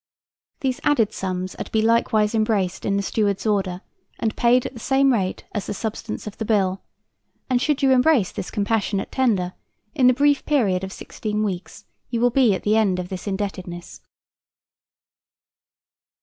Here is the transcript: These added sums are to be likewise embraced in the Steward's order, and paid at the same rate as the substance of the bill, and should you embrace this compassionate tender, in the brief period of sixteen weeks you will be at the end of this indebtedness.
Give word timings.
These 0.61 0.79
added 0.83 1.13
sums 1.13 1.53
are 1.53 1.63
to 1.63 1.71
be 1.71 1.83
likewise 1.83 2.33
embraced 2.33 2.85
in 2.87 2.97
the 2.97 3.03
Steward's 3.03 3.45
order, 3.45 3.81
and 4.19 4.35
paid 4.35 4.65
at 4.65 4.73
the 4.73 4.79
same 4.79 5.13
rate 5.13 5.45
as 5.51 5.67
the 5.67 5.75
substance 5.75 6.25
of 6.25 6.39
the 6.39 6.43
bill, 6.43 6.81
and 7.51 7.61
should 7.61 7.83
you 7.83 7.91
embrace 7.91 8.31
this 8.31 8.49
compassionate 8.49 9.11
tender, 9.11 9.53
in 9.93 10.07
the 10.07 10.15
brief 10.15 10.43
period 10.43 10.83
of 10.83 10.91
sixteen 10.91 11.43
weeks 11.43 11.85
you 12.09 12.19
will 12.19 12.31
be 12.31 12.55
at 12.55 12.63
the 12.63 12.75
end 12.75 12.97
of 12.97 13.09
this 13.09 13.27
indebtedness. 13.27 14.01